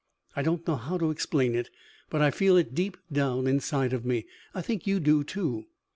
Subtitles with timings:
[0.35, 1.69] I don't know how to explain it,
[2.09, 4.25] but I feel it deep down inside of me.
[4.51, 5.67] I think you do, too."